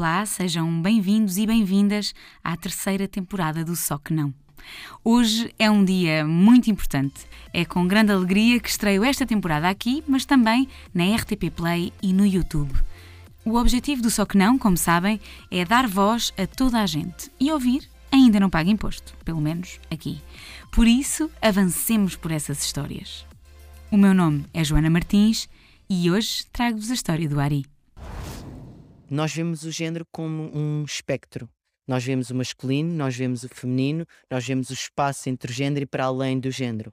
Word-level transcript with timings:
Olá, 0.00 0.24
sejam 0.24 0.80
bem-vindos 0.80 1.36
e 1.36 1.46
bem-vindas 1.46 2.14
à 2.42 2.56
terceira 2.56 3.06
temporada 3.06 3.62
do 3.62 3.76
Só 3.76 3.98
Que 3.98 4.14
Não. 4.14 4.32
Hoje 5.04 5.54
é 5.58 5.70
um 5.70 5.84
dia 5.84 6.26
muito 6.26 6.70
importante. 6.70 7.26
É 7.52 7.66
com 7.66 7.86
grande 7.86 8.10
alegria 8.10 8.58
que 8.58 8.70
estreio 8.70 9.04
esta 9.04 9.26
temporada 9.26 9.68
aqui, 9.68 10.02
mas 10.08 10.24
também 10.24 10.66
na 10.94 11.04
RTP 11.14 11.50
Play 11.54 11.92
e 12.02 12.14
no 12.14 12.24
YouTube. 12.24 12.72
O 13.44 13.56
objetivo 13.56 14.00
do 14.00 14.10
Só 14.10 14.24
Que 14.24 14.38
Não, 14.38 14.56
como 14.56 14.74
sabem, 14.74 15.20
é 15.50 15.66
dar 15.66 15.86
voz 15.86 16.32
a 16.38 16.46
toda 16.46 16.80
a 16.80 16.86
gente 16.86 17.30
e 17.38 17.52
ouvir 17.52 17.86
ainda 18.10 18.40
não 18.40 18.48
paga 18.48 18.70
imposto, 18.70 19.12
pelo 19.22 19.42
menos 19.42 19.78
aqui. 19.90 20.18
Por 20.72 20.88
isso, 20.88 21.30
avancemos 21.42 22.16
por 22.16 22.32
essas 22.32 22.64
histórias. 22.64 23.26
O 23.90 23.98
meu 23.98 24.14
nome 24.14 24.46
é 24.54 24.64
Joana 24.64 24.88
Martins 24.88 25.46
e 25.90 26.10
hoje 26.10 26.46
trago-vos 26.50 26.90
a 26.90 26.94
história 26.94 27.28
do 27.28 27.38
Ari. 27.38 27.66
Nós 29.10 29.34
vemos 29.34 29.64
o 29.64 29.72
género 29.72 30.06
como 30.12 30.56
um 30.56 30.84
espectro. 30.84 31.50
Nós 31.84 32.04
vemos 32.04 32.30
o 32.30 32.34
masculino, 32.36 32.94
nós 32.94 33.16
vemos 33.16 33.42
o 33.42 33.48
feminino, 33.48 34.06
nós 34.30 34.46
vemos 34.46 34.70
o 34.70 34.72
espaço 34.72 35.28
entre 35.28 35.50
o 35.50 35.54
género 35.54 35.82
e 35.82 35.86
para 35.86 36.04
além 36.04 36.38
do 36.38 36.48
género. 36.48 36.92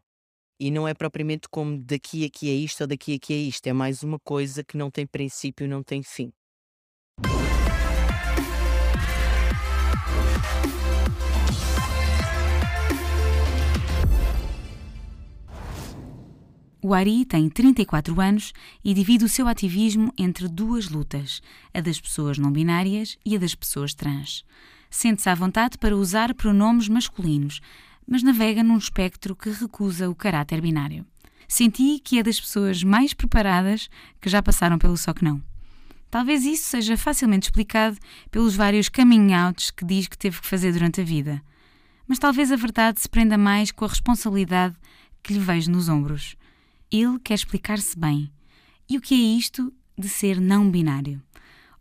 E 0.59 0.71
não 0.71 0.87
é 0.87 0.95
propriamente 0.95 1.47
como 1.47 1.77
daqui 1.77 2.25
aqui 2.25 2.49
é 2.49 2.53
isto 2.53 2.81
ou 2.81 2.87
daqui 2.87 3.13
aqui 3.13 3.33
é 3.33 3.37
isto. 3.37 3.67
É 3.67 3.73
mais 3.73 4.01
uma 4.01 4.17
coisa 4.19 4.63
que 4.63 4.75
não 4.75 4.89
tem 4.89 5.05
princípio, 5.05 5.67
não 5.67 5.83
tem 5.83 6.01
fim. 6.01 6.33
O 16.81 16.93
Ari 16.93 17.25
tem 17.25 17.49
34 17.49 18.21
anos 18.21 18.53
e 18.83 18.93
divide 18.93 19.25
o 19.25 19.29
seu 19.29 19.47
ativismo 19.47 20.13
entre 20.17 20.47
duas 20.47 20.89
lutas, 20.89 21.41
a 21.73 21.81
das 21.81 21.99
pessoas 21.99 22.37
não 22.37 22.51
binárias 22.51 23.17
e 23.25 23.35
a 23.35 23.39
das 23.39 23.55
pessoas 23.55 23.95
trans. 23.95 24.45
Sente-se 24.89 25.27
à 25.27 25.33
vontade 25.33 25.77
para 25.79 25.97
usar 25.97 26.35
pronomes 26.35 26.87
masculinos, 26.87 27.61
mas 28.07 28.21
navega 28.21 28.63
num 28.63 28.77
espectro 28.77 29.35
que 29.35 29.49
recusa 29.49 30.07
o 30.07 30.15
caráter 30.15 30.61
binário. 30.61 31.05
Senti 31.47 31.99
que 31.99 32.19
é 32.19 32.23
das 32.23 32.39
pessoas 32.39 32.83
mais 32.83 33.13
preparadas 33.13 33.89
que 34.21 34.29
já 34.29 34.41
passaram 34.43 34.77
pelo 34.77 34.97
Só 34.97 35.13
Que 35.13 35.23
Não. 35.23 35.41
Talvez 36.11 36.45
isso 36.45 36.69
seja 36.69 36.95
facilmente 36.95 37.47
explicado 37.47 37.97
pelos 38.29 38.55
vários 38.55 38.87
coming 38.87 39.33
outs 39.33 39.71
que 39.71 39.83
diz 39.83 40.07
que 40.07 40.17
teve 40.17 40.39
que 40.39 40.47
fazer 40.47 40.71
durante 40.71 41.01
a 41.01 41.03
vida. 41.03 41.41
Mas 42.07 42.19
talvez 42.19 42.51
a 42.51 42.55
verdade 42.55 43.01
se 43.01 43.09
prenda 43.09 43.37
mais 43.37 43.71
com 43.71 43.83
a 43.83 43.87
responsabilidade 43.87 44.75
que 45.23 45.33
lhe 45.33 45.39
vejo 45.39 45.71
nos 45.71 45.89
ombros. 45.89 46.37
Ele 46.91 47.19
quer 47.19 47.33
explicar-se 47.33 47.97
bem. 47.97 48.31
E 48.89 48.97
o 48.97 49.01
que 49.01 49.13
é 49.13 49.37
isto 49.37 49.73
de 49.97 50.07
ser 50.07 50.39
não 50.39 50.71
binário? 50.71 51.21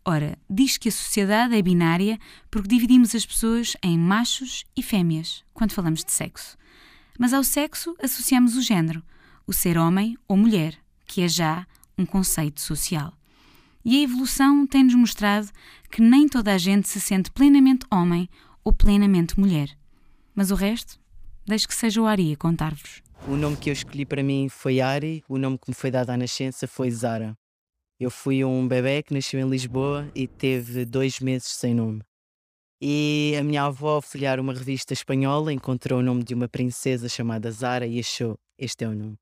Ora, 0.03 0.37
diz 0.49 0.77
que 0.77 0.89
a 0.89 0.91
sociedade 0.91 1.55
é 1.55 1.61
binária 1.61 2.17
porque 2.49 2.67
dividimos 2.67 3.13
as 3.13 3.25
pessoas 3.25 3.75
em 3.83 3.97
machos 3.97 4.65
e 4.75 4.81
fêmeas 4.81 5.43
quando 5.53 5.73
falamos 5.73 6.03
de 6.03 6.11
sexo. 6.11 6.57
Mas 7.19 7.33
ao 7.33 7.43
sexo 7.43 7.95
associamos 8.01 8.55
o 8.55 8.61
género, 8.61 9.03
o 9.45 9.53
ser 9.53 9.77
homem 9.77 10.17
ou 10.27 10.37
mulher, 10.37 10.77
que 11.05 11.21
é 11.21 11.27
já 11.27 11.67
um 11.97 12.05
conceito 12.05 12.61
social. 12.61 13.13
E 13.83 13.97
a 13.97 14.03
evolução 14.03 14.67
tem-nos 14.67 14.95
mostrado 14.95 15.49
que 15.89 16.01
nem 16.01 16.27
toda 16.27 16.53
a 16.53 16.57
gente 16.57 16.87
se 16.87 16.99
sente 16.99 17.31
plenamente 17.31 17.85
homem 17.89 18.29
ou 18.63 18.73
plenamente 18.73 19.39
mulher. 19.39 19.77
Mas 20.35 20.51
o 20.51 20.55
resto, 20.55 20.99
deixe 21.45 21.67
que 21.67 21.73
seja 21.73 22.01
o 22.01 22.05
Ari 22.05 22.33
a 22.33 22.37
contar-vos. 22.37 23.01
O 23.29 23.35
nome 23.35 23.57
que 23.57 23.69
eu 23.69 23.73
escolhi 23.73 24.05
para 24.05 24.23
mim 24.23 24.47
foi 24.47 24.79
Ari, 24.79 25.21
o 25.27 25.37
nome 25.37 25.57
que 25.57 25.69
me 25.69 25.75
foi 25.75 25.91
dado 25.91 26.11
à 26.11 26.17
nascença 26.17 26.65
foi 26.65 26.89
Zara. 26.89 27.37
Eu 27.99 28.09
fui 28.09 28.45
um 28.45 28.65
bebê 28.65 29.03
que 29.03 29.13
nasceu 29.13 29.37
em 29.37 29.49
Lisboa 29.49 30.09
e 30.15 30.27
teve 30.27 30.85
dois 30.85 31.19
meses 31.19 31.49
sem 31.49 31.75
nome. 31.75 32.01
E 32.81 33.35
a 33.37 33.43
minha 33.43 33.63
avó, 33.63 33.95
ao 33.95 34.01
folhear 34.01 34.39
uma 34.39 34.53
revista 34.53 34.93
espanhola, 34.93 35.51
encontrou 35.51 35.99
o 35.99 36.03
nome 36.03 36.23
de 36.23 36.33
uma 36.33 36.47
princesa 36.47 37.09
chamada 37.09 37.51
Zara 37.51 37.85
e 37.85 37.99
achou: 37.99 38.39
este 38.57 38.85
é 38.85 38.87
o 38.87 38.95
nome. 38.95 39.17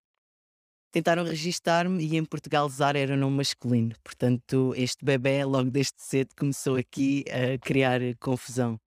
Tentaram 0.92 1.24
registar-me 1.24 2.06
e 2.06 2.16
em 2.16 2.24
Portugal 2.24 2.70
Zara 2.70 3.00
era 3.00 3.18
nome 3.18 3.38
masculino. 3.38 3.96
Portanto, 4.04 4.72
este 4.78 5.04
bebê, 5.04 5.44
logo 5.44 5.72
desde 5.72 5.96
cedo, 5.98 6.30
começou 6.38 6.76
aqui 6.76 7.26
a 7.30 7.58
criar 7.58 8.00
confusão. 8.20 8.80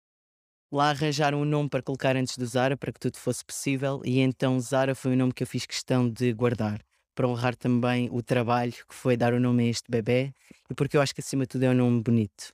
Lá 0.76 0.90
arranjaram 0.90 1.40
um 1.40 1.44
nome 1.46 1.70
para 1.70 1.80
colocar 1.80 2.16
antes 2.16 2.36
do 2.36 2.44
Zara, 2.44 2.76
para 2.76 2.92
que 2.92 3.00
tudo 3.00 3.16
fosse 3.16 3.42
possível, 3.42 4.02
e 4.04 4.18
então 4.20 4.60
Zara 4.60 4.94
foi 4.94 5.14
o 5.14 5.16
nome 5.16 5.32
que 5.32 5.42
eu 5.42 5.46
fiz 5.46 5.64
questão 5.64 6.06
de 6.06 6.34
guardar 6.34 6.84
para 7.14 7.26
honrar 7.26 7.56
também 7.56 8.10
o 8.12 8.22
trabalho 8.22 8.74
que 8.86 8.94
foi 8.94 9.16
dar 9.16 9.32
o 9.32 9.40
nome 9.40 9.64
a 9.64 9.70
este 9.70 9.90
bebê 9.90 10.34
e 10.68 10.74
porque 10.74 10.98
eu 10.98 11.00
acho 11.00 11.14
que 11.14 11.22
acima 11.22 11.44
de 11.44 11.48
tudo 11.48 11.62
é 11.62 11.70
um 11.70 11.74
nome 11.74 12.02
bonito. 12.02 12.52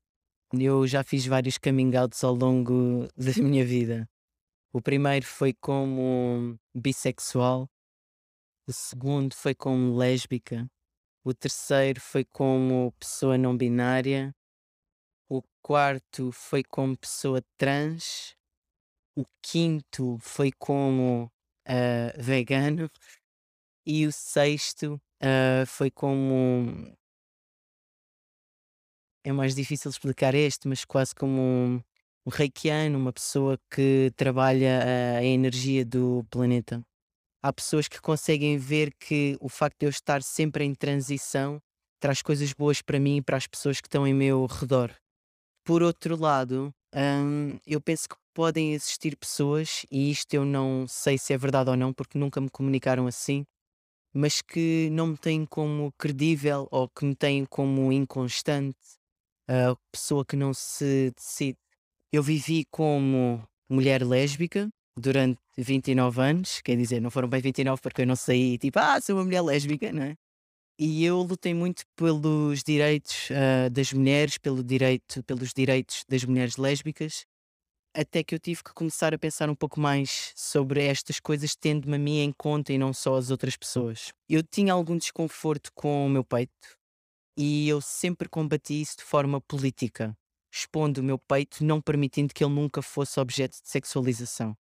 Eu 0.53 0.87
já 0.87 1.03
fiz 1.03 1.27
vários 1.27 1.59
coming 1.59 1.97
outs 1.97 2.23
ao 2.23 2.33
longo 2.33 3.09
da 3.19 3.43
minha 3.43 3.65
vida. 3.65 4.09
O 4.73 4.81
primeiro 4.81 5.27
foi 5.27 5.53
como 5.53 6.57
bissexual, 6.73 7.69
o 8.69 8.73
segundo 8.73 9.35
foi 9.35 9.53
como 9.53 9.97
lésbica, 9.97 10.71
o 11.25 11.35
terceiro 11.35 12.01
foi 12.01 12.25
como 12.25 12.95
pessoa 13.01 13.37
não 13.37 13.57
binária, 13.57 14.33
quarto 15.63 16.33
foi 16.33 16.63
como 16.65 16.97
pessoa 16.97 17.43
trans, 17.57 18.35
o 19.17 19.25
quinto 19.43 20.19
foi 20.21 20.51
como 20.53 21.31
uh, 21.69 22.23
vegano 22.23 22.91
e 23.87 24.07
o 24.07 24.13
sexto 24.13 25.01
uh, 25.23 25.67
foi 25.67 25.91
como. 25.91 26.97
É 29.25 29.33
mais 29.33 29.55
difícil 29.55 29.91
explicar 29.91 30.35
este, 30.35 30.67
mas 30.67 30.85
quase 30.85 31.15
como 31.15 31.41
um, 31.41 31.81
um 32.27 32.31
reikiano, 32.31 32.99
uma 32.99 33.13
pessoa 33.13 33.57
que 33.71 34.13
trabalha 34.17 34.81
a, 34.81 35.19
a 35.19 35.25
energia 35.25 35.85
do 35.85 36.25
planeta. 36.29 36.83
Há 37.41 37.53
pessoas 37.53 37.87
que 37.89 38.01
conseguem 38.01 38.57
ver 38.57 38.93
que 38.99 39.37
o 39.41 39.49
facto 39.49 39.81
de 39.81 39.87
eu 39.87 39.91
estar 39.91 40.23
sempre 40.23 40.65
em 40.65 40.75
transição 40.75 41.61
traz 42.01 42.21
coisas 42.21 42.53
boas 42.53 42.83
para 42.83 42.99
mim 42.99 43.19
e 43.19 43.23
para 43.23 43.37
as 43.37 43.47
pessoas 43.47 43.81
que 43.81 43.87
estão 43.87 44.07
em 44.07 44.15
meu 44.15 44.47
redor. 44.47 44.93
Por 45.65 45.83
outro 45.83 46.17
lado, 46.17 46.75
hum, 46.95 47.59
eu 47.67 47.81
penso 47.81 48.09
que 48.09 48.17
podem 48.35 48.73
existir 48.75 49.17
pessoas, 49.17 49.87
e 49.91 50.11
isto 50.11 50.35
eu 50.35 50.45
não 50.45 50.87
sei 50.89 51.17
se 51.19 51.33
é 51.33 51.39
verdade 51.39 51.71
ou 51.71 51.77
não, 51.77 51.93
porque 51.93 52.19
nunca 52.19 52.41
me 52.41 52.51
comunicaram 52.51 53.07
assim, 53.07 53.45
mas 54.15 54.43
que 54.43 54.91
não 54.93 55.09
me 55.09 55.19
têm 55.19 55.47
como 55.47 55.93
credível 55.99 56.69
ou 56.71 56.89
que 56.89 57.05
me 57.05 57.15
têm 57.17 57.45
como 57.47 57.93
inconstante, 57.93 58.79
a 59.49 59.77
pessoa 59.93 60.25
que 60.25 60.37
não 60.37 60.55
se 60.55 61.13
decide. 61.17 61.59
Eu 62.13 62.23
vivi 62.23 62.65
como 62.71 63.45
mulher 63.71 64.05
lésbica 64.05 64.69
durante 64.99 65.41
29 65.59 66.21
anos, 66.23 66.61
quer 66.63 66.77
dizer, 66.77 67.01
não 67.01 67.11
foram 67.11 67.29
bem 67.29 67.41
29 67.41 67.81
porque 67.83 68.03
eu 68.03 68.07
não 68.07 68.17
saí 68.17 68.59
tipo, 68.59 68.79
ah, 68.79 69.01
sou 69.01 69.17
uma 69.17 69.25
mulher 69.25 69.43
lésbica, 69.43 69.93
não 69.93 70.03
é? 70.05 70.17
E 70.79 71.05
eu 71.05 71.21
lutei 71.23 71.55
muito 71.55 71.85
pelos 71.95 72.63
direitos 72.63 73.29
uh, 73.31 73.71
das 73.71 73.93
mulheres, 73.93 74.39
pelo 74.39 74.65
direito, 74.65 75.23
pelos 75.25 75.53
direitos 75.53 76.05
das 76.09 76.25
mulheres 76.25 76.57
lésbicas, 76.57 77.27
até 77.95 78.25
que 78.25 78.35
eu 78.35 78.39
tive 78.39 78.65
que 78.65 78.73
começar 78.73 79.13
a 79.13 79.19
pensar 79.19 79.51
um 79.51 79.55
pouco 79.55 79.79
mais 79.79 80.33
sobre 80.35 80.83
estas 80.83 81.21
coisas, 81.21 81.55
tendo-me 81.55 81.97
a 81.97 81.99
mim 81.99 82.19
em 82.21 82.33
conta 82.33 82.73
e 82.73 82.79
não 82.79 82.93
só 82.93 83.17
as 83.17 83.31
outras 83.31 83.57
pessoas. 83.57 84.13
Eu 84.29 84.43
tinha 84.43 84.73
algum 84.73 84.97
desconforto 84.97 85.71
com 85.75 86.07
o 86.07 86.09
meu 86.09 86.25
peito 86.25 86.53
e 87.37 87.69
eu 87.69 87.81
sempre 87.81 88.29
combati 88.29 88.81
isso 88.81 88.97
de 88.99 89.05
forma 89.05 89.41
política, 89.41 90.17
expondo 90.53 91.01
o 91.01 91.05
meu 91.05 91.19
peito, 91.19 91.65
não 91.65 91.81
permitindo 91.81 92.33
que 92.35 92.43
ele 92.45 92.55
nunca 92.55 92.83
fosse 92.83 93.21
objeto 93.21 93.61
de 93.61 93.69
sexualização. 93.69 94.57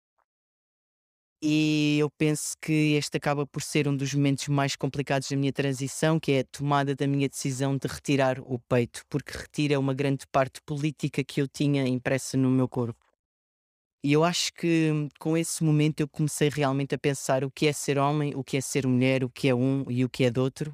E 1.42 1.98
eu 2.00 2.10
penso 2.12 2.56
que 2.62 2.96
este 2.96 3.16
acaba 3.16 3.48
por 3.48 3.62
ser 3.62 3.88
um 3.88 3.96
dos 3.96 4.14
momentos 4.14 4.50
mais 4.50 4.76
complicados 4.76 5.30
da 5.30 5.38
minha 5.38 5.54
transição, 5.54 6.20
que 6.20 6.34
é 6.34 6.40
a 6.42 6.44
tomada 6.44 6.94
da 6.94 7.08
minha 7.08 7.30
decisão 7.30 7.78
de 7.78 7.88
retirar 7.88 8.40
o 8.42 8.60
peito, 8.60 9.04
porque 9.10 9.38
retira 9.38 9.80
uma 9.80 9.94
grande 9.94 10.28
parte 10.28 10.62
política 10.66 11.24
que 11.24 11.42
eu 11.42 11.48
tinha 11.48 11.88
impressa 11.88 12.36
no 12.36 12.50
meu 12.50 12.68
corpo. 12.68 13.06
E 14.04 14.12
eu 14.14 14.24
acho 14.24 14.54
que 14.54 14.92
hum, 14.92 15.08
com 15.18 15.38
esse 15.38 15.64
momento 15.64 16.02
eu 16.02 16.10
comecei 16.10 16.50
realmente 16.50 16.94
a 16.96 16.98
pensar 16.98 17.44
o 17.44 17.52
que 17.52 17.68
é 17.68 17.74
ser 17.74 17.98
homem, 17.98 18.34
o 18.36 18.44
que 18.44 18.58
é 18.58 18.62
ser 18.62 18.86
mulher, 18.86 19.24
o 19.24 19.30
que 19.30 19.48
é 19.48 19.56
um 19.56 19.90
e 19.90 20.04
o 20.04 20.10
que 20.10 20.26
é 20.26 20.32
do 20.32 20.42
outro. 20.42 20.74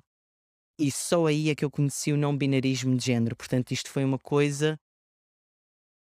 E 0.79 0.91
só 0.91 1.27
aí 1.27 1.49
é 1.49 1.55
que 1.55 1.63
eu 1.63 1.71
conheci 1.71 2.11
o 2.11 2.17
não 2.17 2.35
binarismo 2.35 2.95
de 2.97 3.05
género. 3.05 3.35
Portanto, 3.35 3.71
isto 3.71 3.89
foi 3.89 4.03
uma 4.03 4.19
coisa 4.19 4.79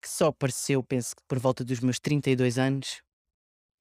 que 0.03 0.09
só 0.09 0.29
apareceu, 0.29 0.83
penso 0.83 1.15
que 1.17 1.23
por 1.29 1.39
volta 1.39 1.65
dos 1.65 1.81
meus 1.81 1.99
32 1.99 2.59
anos. 2.59 3.03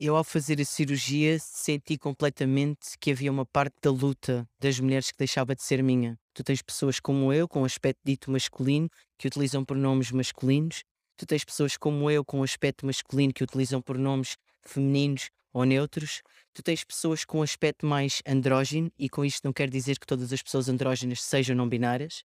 Eu, 0.04 0.16
ao 0.16 0.24
fazer 0.24 0.60
a 0.60 0.66
cirurgia, 0.66 1.38
senti 1.40 1.96
completamente 1.96 2.98
que 3.00 3.12
havia 3.12 3.32
uma 3.32 3.46
parte 3.46 3.76
da 3.84 3.92
luta 3.92 4.50
das 4.60 4.80
mulheres 4.80 5.12
que 5.12 5.18
deixava 5.18 5.56
de 5.56 5.62
ser 5.62 5.84
minha. 5.84 6.18
Tu 6.34 6.44
tens 6.44 6.62
pessoas 6.64 7.00
como 7.00 7.32
eu, 7.32 7.48
com 7.48 7.64
aspecto 7.64 8.00
dito 8.04 8.32
masculino, 8.32 8.90
que 9.16 9.28
utilizam 9.28 9.64
pronomes 9.64 10.12
masculinos, 10.12 10.84
Tu 11.22 11.28
tens 11.28 11.46
pessoas 11.46 11.78
como 11.78 12.10
eu 12.10 12.26
com 12.26 12.42
aspecto 12.42 12.84
masculino 12.84 13.32
que 13.32 13.44
utilizam 13.44 13.80
pronomes 13.80 14.38
femininos 14.64 15.30
ou 15.54 15.66
neutros. 15.66 16.24
Tu 16.52 16.64
tens 16.64 16.84
pessoas 16.84 17.24
com 17.24 17.44
aspecto 17.44 17.86
mais 17.86 18.24
andrógeno, 18.26 18.92
e 18.98 19.08
com 19.08 19.24
isto 19.24 19.46
não 19.46 19.54
quer 19.54 19.70
dizer 19.70 20.00
que 20.00 20.08
todas 20.08 20.34
as 20.34 20.42
pessoas 20.42 20.68
andrógenas 20.68 21.22
sejam 21.22 21.56
não 21.56 21.70
binárias. 21.70 22.24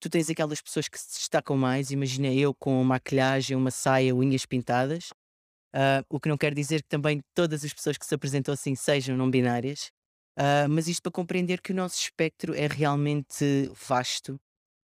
tu 0.00 0.08
tens 0.08 0.30
aquelas 0.30 0.60
pessoas 0.60 0.88
que 0.88 1.00
se 1.00 1.18
destacam 1.18 1.56
mais, 1.56 1.90
imagina 1.90 2.28
eu 2.32 2.54
com 2.54 2.84
maquilhagem, 2.84 3.56
uma 3.56 3.72
saia, 3.72 4.14
unhas 4.14 4.46
pintadas, 4.46 5.10
uh, 5.74 6.04
o 6.08 6.20
que 6.20 6.28
não 6.28 6.36
quer 6.36 6.54
dizer 6.54 6.82
que 6.82 6.88
também 6.88 7.20
todas 7.34 7.64
as 7.64 7.72
pessoas 7.72 7.96
que 7.98 8.06
se 8.06 8.14
apresentam 8.14 8.52
assim 8.54 8.74
sejam 8.74 9.16
não 9.16 9.30
binárias, 9.30 9.90
uh, 10.38 10.68
mas 10.68 10.88
isto 10.88 11.02
para 11.02 11.12
compreender 11.12 11.60
que 11.60 11.72
o 11.72 11.74
nosso 11.74 12.00
espectro 12.00 12.54
é 12.54 12.66
realmente 12.66 13.70
vasto 13.88 14.38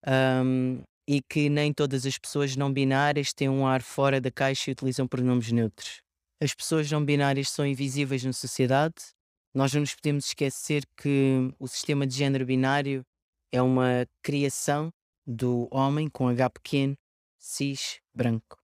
um, 0.08 0.82
e 1.08 1.22
que 1.22 1.50
nem 1.50 1.74
todas 1.74 2.06
as 2.06 2.18
pessoas 2.18 2.56
não 2.56 2.72
binárias 2.72 3.34
têm 3.34 3.50
um 3.50 3.68
ar 3.68 3.82
fora 3.82 4.22
da 4.22 4.32
caixa 4.32 4.70
e 4.70 4.74
utilizam 4.74 5.08
pronomes 5.08 5.52
neutros. 5.52 6.02
As 6.42 6.54
pessoas 6.54 6.90
não 6.92 7.04
binárias 7.04 7.50
são 7.50 7.66
invisíveis 7.66 8.24
na 8.24 8.34
sociedade. 8.34 8.96
Nós 9.54 9.74
não 9.74 9.82
nos 9.82 9.96
podemos 9.96 10.26
esquecer 10.26 10.84
que 10.98 11.54
o 11.60 11.68
sistema 11.68 12.08
de 12.08 12.16
género 12.16 12.46
binário 12.46 13.06
é 13.52 13.62
uma 13.62 14.06
criação 14.22 14.90
do 15.26 15.68
homem 15.72 16.10
com 16.10 16.28
H 16.28 16.50
pequeno, 16.50 16.96
cis, 17.38 18.00
branco. 18.14 18.63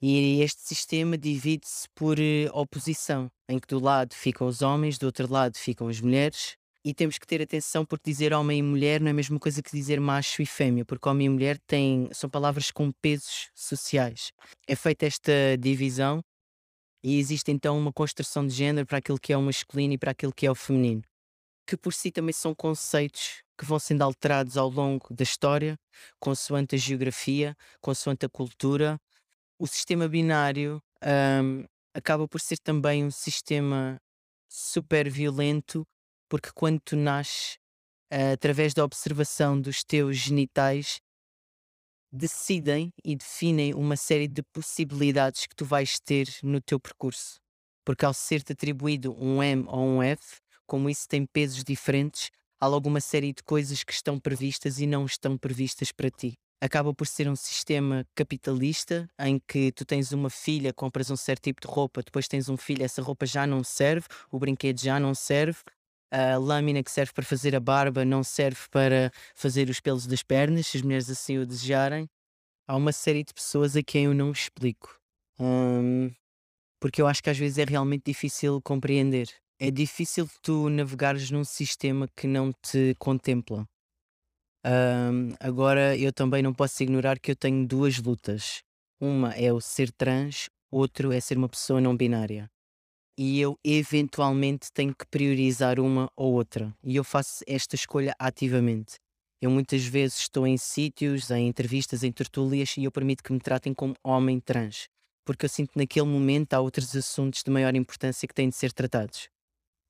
E 0.00 0.42
este 0.42 0.62
sistema 0.62 1.16
divide-se 1.16 1.88
por 1.94 2.18
eh, 2.18 2.48
oposição, 2.52 3.30
em 3.48 3.58
que 3.58 3.66
do 3.68 3.78
lado 3.78 4.14
ficam 4.14 4.46
os 4.46 4.60
homens, 4.60 4.98
do 4.98 5.06
outro 5.06 5.30
lado 5.30 5.56
ficam 5.56 5.88
as 5.88 6.00
mulheres, 6.00 6.56
e 6.84 6.94
temos 6.94 7.18
que 7.18 7.26
ter 7.26 7.42
atenção 7.42 7.84
porque 7.84 8.08
dizer 8.08 8.32
homem 8.32 8.60
e 8.60 8.62
mulher 8.62 9.00
não 9.00 9.08
é 9.08 9.10
a 9.10 9.14
mesma 9.14 9.40
coisa 9.40 9.60
que 9.60 9.72
dizer 9.72 9.98
macho 10.00 10.40
e 10.40 10.46
fêmea, 10.46 10.84
porque 10.84 11.08
homem 11.08 11.26
e 11.26 11.30
mulher 11.30 11.58
têm, 11.66 12.08
são 12.12 12.30
palavras 12.30 12.70
com 12.70 12.92
pesos 13.02 13.50
sociais. 13.56 14.30
É 14.68 14.76
feita 14.76 15.04
esta 15.04 15.32
divisão 15.58 16.22
e 17.02 17.18
existe 17.18 17.50
então 17.50 17.76
uma 17.76 17.92
construção 17.92 18.46
de 18.46 18.54
género 18.54 18.86
para 18.86 18.98
aquilo 18.98 19.18
que 19.18 19.32
é 19.32 19.36
o 19.36 19.42
masculino 19.42 19.94
e 19.94 19.98
para 19.98 20.12
aquilo 20.12 20.32
que 20.32 20.46
é 20.46 20.50
o 20.50 20.54
feminino, 20.54 21.02
que 21.66 21.76
por 21.76 21.92
si 21.92 22.12
também 22.12 22.32
são 22.32 22.54
conceitos 22.54 23.42
que 23.58 23.64
vão 23.64 23.78
sendo 23.78 24.02
alterados 24.02 24.56
ao 24.56 24.68
longo 24.68 25.12
da 25.12 25.24
história, 25.24 25.76
consoante 26.20 26.76
a 26.76 26.78
geografia, 26.78 27.56
consoante 27.80 28.26
a 28.26 28.28
cultura. 28.28 28.96
O 29.58 29.66
sistema 29.66 30.06
binário 30.06 30.82
um, 31.02 31.64
acaba 31.94 32.28
por 32.28 32.40
ser 32.40 32.58
também 32.58 33.04
um 33.04 33.10
sistema 33.10 33.96
super 34.48 35.08
violento 35.08 35.86
porque 36.28 36.50
quando 36.54 36.80
tu 36.80 36.96
nasces, 36.96 37.54
uh, 38.12 38.32
através 38.34 38.74
da 38.74 38.84
observação 38.84 39.60
dos 39.60 39.82
teus 39.82 40.16
genitais, 40.16 41.00
decidem 42.12 42.92
e 43.04 43.16
definem 43.16 43.74
uma 43.74 43.96
série 43.96 44.28
de 44.28 44.42
possibilidades 44.42 45.46
que 45.46 45.54
tu 45.54 45.64
vais 45.64 45.98
ter 46.00 46.28
no 46.42 46.60
teu 46.60 46.80
percurso. 46.80 47.36
Porque 47.84 48.04
ao 48.04 48.12
ser-te 48.12 48.52
atribuído 48.52 49.14
um 49.18 49.42
M 49.42 49.64
ou 49.68 49.80
um 49.80 50.02
F, 50.02 50.40
como 50.66 50.90
isso 50.90 51.06
tem 51.08 51.24
pesos 51.24 51.62
diferentes, 51.62 52.30
há 52.60 52.66
logo 52.66 52.88
uma 52.88 53.00
série 53.00 53.32
de 53.32 53.42
coisas 53.42 53.84
que 53.84 53.92
estão 53.92 54.18
previstas 54.18 54.80
e 54.80 54.86
não 54.86 55.04
estão 55.04 55.38
previstas 55.38 55.92
para 55.92 56.10
ti. 56.10 56.34
Acaba 56.60 56.94
por 56.94 57.06
ser 57.06 57.28
um 57.28 57.36
sistema 57.36 58.06
capitalista 58.14 59.08
em 59.20 59.38
que 59.38 59.70
tu 59.72 59.84
tens 59.84 60.12
uma 60.12 60.30
filha, 60.30 60.72
compras 60.72 61.10
um 61.10 61.16
certo 61.16 61.44
tipo 61.44 61.60
de 61.60 61.66
roupa, 61.66 62.02
depois 62.02 62.26
tens 62.26 62.48
um 62.48 62.56
filho, 62.56 62.82
essa 62.82 63.02
roupa 63.02 63.26
já 63.26 63.46
não 63.46 63.62
serve, 63.62 64.06
o 64.30 64.38
brinquedo 64.38 64.80
já 64.80 64.98
não 64.98 65.14
serve, 65.14 65.58
a 66.10 66.38
lâmina 66.38 66.82
que 66.82 66.90
serve 66.90 67.12
para 67.12 67.24
fazer 67.24 67.54
a 67.54 67.60
barba 67.60 68.04
não 68.04 68.24
serve 68.24 68.60
para 68.70 69.12
fazer 69.34 69.68
os 69.68 69.80
pelos 69.80 70.06
das 70.06 70.22
pernas, 70.22 70.68
se 70.68 70.78
as 70.78 70.82
mulheres 70.82 71.10
assim 71.10 71.38
o 71.38 71.46
desejarem. 71.46 72.08
Há 72.66 72.74
uma 72.76 72.92
série 72.92 73.22
de 73.22 73.34
pessoas 73.34 73.76
a 73.76 73.82
quem 73.82 74.06
eu 74.06 74.14
não 74.14 74.32
explico. 74.32 74.98
Hum, 75.38 76.10
porque 76.80 77.02
eu 77.02 77.06
acho 77.06 77.22
que 77.22 77.30
às 77.30 77.38
vezes 77.38 77.58
é 77.58 77.64
realmente 77.64 78.04
difícil 78.06 78.60
compreender. 78.62 79.28
É 79.58 79.70
difícil 79.70 80.28
tu 80.42 80.68
navegares 80.68 81.30
num 81.30 81.44
sistema 81.44 82.08
que 82.16 82.26
não 82.26 82.52
te 82.52 82.94
contempla. 82.98 83.66
Hum, 84.66 85.32
agora 85.38 85.96
eu 85.96 86.12
também 86.12 86.42
não 86.42 86.52
posso 86.52 86.82
ignorar 86.82 87.20
que 87.20 87.30
eu 87.30 87.36
tenho 87.36 87.66
duas 87.66 87.98
lutas. 87.98 88.62
Uma 89.00 89.32
é 89.34 89.52
o 89.52 89.60
ser 89.60 89.92
trans, 89.92 90.48
outro 90.70 91.12
é 91.12 91.20
ser 91.20 91.38
uma 91.38 91.48
pessoa 91.48 91.80
não 91.80 91.96
binária 91.96 92.50
e 93.18 93.40
eu 93.40 93.58
eventualmente 93.64 94.70
tenho 94.72 94.94
que 94.94 95.06
priorizar 95.06 95.80
uma 95.80 96.10
ou 96.16 96.34
outra. 96.34 96.74
E 96.84 96.96
eu 96.96 97.04
faço 97.04 97.42
esta 97.46 97.74
escolha 97.74 98.14
ativamente. 98.18 98.96
Eu 99.40 99.50
muitas 99.50 99.84
vezes 99.84 100.18
estou 100.18 100.46
em 100.46 100.56
sítios, 100.56 101.30
em 101.30 101.48
entrevistas, 101.48 102.02
em 102.02 102.12
tertúlias 102.12 102.76
e 102.76 102.84
eu 102.84 102.92
permito 102.92 103.22
que 103.22 103.32
me 103.32 103.40
tratem 103.40 103.72
como 103.72 103.94
homem 104.04 104.40
trans, 104.40 104.86
porque 105.24 105.46
eu 105.46 105.48
sinto 105.48 105.72
que 105.72 105.78
naquele 105.78 106.06
momento 106.06 106.54
há 106.54 106.60
outros 106.60 106.94
assuntos 106.94 107.42
de 107.42 107.50
maior 107.50 107.74
importância 107.74 108.26
que 108.26 108.34
têm 108.34 108.48
de 108.48 108.56
ser 108.56 108.72
tratados. 108.72 109.28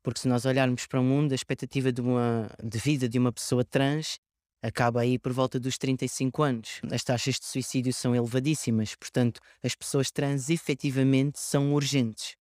Porque 0.04 0.20
se 0.20 0.28
nós 0.28 0.44
olharmos 0.44 0.86
para 0.86 1.00
o 1.00 1.04
mundo, 1.04 1.32
a 1.32 1.34
expectativa 1.34 1.90
de, 1.90 2.00
uma, 2.00 2.48
de 2.62 2.78
vida 2.78 3.08
de 3.08 3.18
uma 3.18 3.32
pessoa 3.32 3.64
trans 3.64 4.18
acaba 4.66 5.00
aí 5.00 5.18
por 5.18 5.32
volta 5.32 5.60
dos 5.60 5.78
35 5.78 6.42
anos. 6.42 6.80
As 6.90 7.04
taxas 7.04 7.36
de 7.36 7.46
suicídio 7.46 7.92
são 7.92 8.14
elevadíssimas, 8.14 8.94
portanto, 8.94 9.40
as 9.62 9.74
pessoas 9.74 10.10
trans 10.10 10.50
efetivamente 10.50 11.38
são 11.38 11.72
urgentes. 11.72 12.36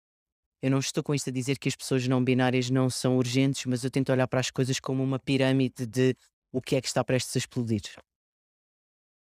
Eu 0.62 0.70
não 0.70 0.78
estou 0.78 1.02
com 1.02 1.12
isto 1.12 1.28
a 1.28 1.32
dizer 1.32 1.58
que 1.58 1.68
as 1.68 1.74
pessoas 1.74 2.06
não 2.06 2.22
binárias 2.22 2.70
não 2.70 2.88
são 2.88 3.16
urgentes, 3.16 3.66
mas 3.66 3.82
eu 3.82 3.90
tento 3.90 4.12
olhar 4.12 4.28
para 4.28 4.38
as 4.38 4.50
coisas 4.50 4.78
como 4.78 5.02
uma 5.02 5.18
pirâmide 5.18 5.84
de 5.84 6.14
o 6.52 6.62
que 6.62 6.76
é 6.76 6.80
que 6.80 6.86
está 6.86 7.02
prestes 7.02 7.34
a 7.34 7.38
explodir. 7.38 7.82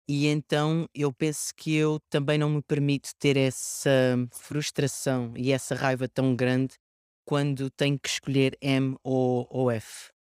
E 0.10 0.28
então 0.28 0.88
eu 0.96 1.12
penso 1.12 1.54
que 1.54 1.76
eu 1.76 2.00
também 2.10 2.38
não 2.38 2.50
me 2.50 2.62
permito 2.62 3.10
ter 3.20 3.36
essa 3.36 4.16
frustração 4.32 5.34
e 5.36 5.52
essa 5.52 5.76
raiva 5.76 6.08
tão 6.08 6.34
grande 6.34 6.76
quando 7.26 7.70
tenho 7.70 8.00
que 8.00 8.08
escolher 8.08 8.58
M 8.62 8.96
ou, 9.04 9.46
ou 9.50 9.70
F. 9.70 10.17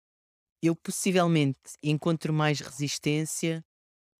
Eu 0.63 0.77
possivelmente 0.77 1.59
encontro 1.83 2.33
mais 2.33 2.61
resistência 2.61 3.65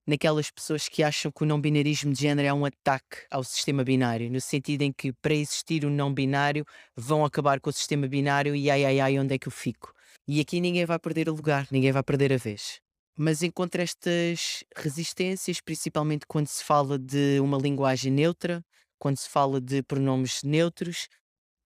naquelas 0.05 0.51
pessoas 0.51 0.89
que 0.89 1.01
acham 1.01 1.31
que 1.31 1.43
o 1.43 1.45
não 1.45 1.61
binarismo 1.61 2.11
de 2.11 2.19
género 2.19 2.49
é 2.49 2.53
um 2.53 2.65
ataque 2.65 3.25
ao 3.31 3.45
sistema 3.45 3.81
binário, 3.81 4.29
no 4.29 4.41
sentido 4.41 4.81
em 4.81 4.91
que 4.91 5.13
para 5.13 5.33
existir 5.33 5.85
o 5.85 5.87
um 5.87 5.91
não 5.91 6.13
binário 6.13 6.65
vão 6.97 7.23
acabar 7.23 7.61
com 7.61 7.69
o 7.69 7.73
sistema 7.73 8.09
binário 8.09 8.53
e 8.53 8.69
ai 8.69 8.83
ai 8.83 8.99
ai, 8.99 9.19
onde 9.19 9.35
é 9.35 9.39
que 9.39 9.47
eu 9.47 9.51
fico? 9.53 9.93
E 10.27 10.41
aqui 10.41 10.59
ninguém 10.59 10.85
vai 10.85 10.99
perder 10.99 11.29
o 11.29 11.33
lugar, 11.33 11.65
ninguém 11.71 11.93
vai 11.93 12.03
perder 12.03 12.33
a 12.33 12.37
vez. 12.37 12.81
Mas 13.17 13.41
encontro 13.41 13.81
estas 13.81 14.65
resistências, 14.75 15.61
principalmente 15.61 16.25
quando 16.27 16.47
se 16.47 16.61
fala 16.61 16.99
de 16.99 17.39
uma 17.39 17.57
linguagem 17.57 18.11
neutra, 18.11 18.61
quando 18.99 19.17
se 19.17 19.29
fala 19.29 19.61
de 19.61 19.81
pronomes 19.83 20.43
neutros. 20.43 21.07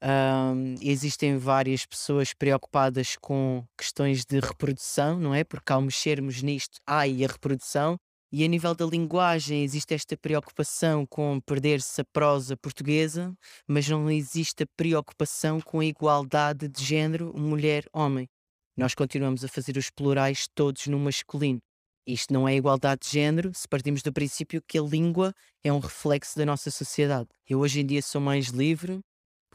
Um, 0.03 0.75
existem 0.79 1.38
várias 1.38 1.85
pessoas 1.85 2.33
preocupadas 2.33 3.15
com 3.19 3.65
questões 3.75 4.25
de 4.25 4.39
reprodução, 4.39 5.19
não 5.19 5.33
é? 5.33 5.44
Porque 5.44 5.73
ao 5.73 5.81
mexermos 5.81 6.44
nisto, 6.44 6.79
há 6.85 7.07
e 7.07 7.25
a 7.25 7.27
reprodução, 7.27 7.97
e 8.31 8.44
a 8.44 8.47
nível 8.47 8.75
da 8.75 8.85
linguagem 8.85 9.63
existe 9.63 9.94
esta 9.94 10.17
preocupação 10.17 11.05
com 11.05 11.39
perder-se 11.39 12.01
a 12.01 12.06
prosa 12.06 12.57
portuguesa, 12.57 13.33
mas 13.66 13.87
não 13.87 14.11
existe 14.11 14.63
a 14.63 14.68
preocupação 14.75 15.61
com 15.61 15.80
a 15.80 15.85
igualdade 15.85 16.68
de 16.68 16.83
género 16.83 17.33
mulher-homem. 17.35 18.27
Nós 18.75 18.94
continuamos 18.94 19.44
a 19.44 19.47
fazer 19.47 19.77
os 19.77 19.89
plurais 19.89 20.45
todos 20.54 20.85
no 20.87 20.99
masculino. 20.99 21.59
Isto 22.06 22.33
não 22.33 22.47
é 22.47 22.56
igualdade 22.56 23.01
de 23.06 23.11
género 23.11 23.51
se 23.54 23.68
partimos 23.68 24.01
do 24.04 24.13
princípio 24.13 24.61
que 24.61 24.77
a 24.77 24.81
língua 24.81 25.33
é 25.63 25.73
um 25.73 25.80
reflexo 25.80 26.37
da 26.37 26.45
nossa 26.45 26.69
sociedade. 26.69 27.30
Eu 27.49 27.59
hoje 27.59 27.80
em 27.80 27.85
dia 27.85 28.01
sou 28.01 28.21
mais 28.21 28.47
livre 28.47 29.01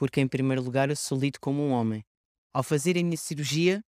porque, 0.03 0.21
em 0.21 0.27
primeiro 0.27 0.61
lugar, 0.61 0.91
eu 0.91 0.97
sou 0.97 1.17
lido 1.17 1.39
como 1.39 1.63
um 1.63 1.71
homem. 1.71 2.03
Ao 2.53 2.65
fazer 2.65 2.99
a 2.99 3.03
minha 3.05 3.17
cirurgia, 3.17 3.81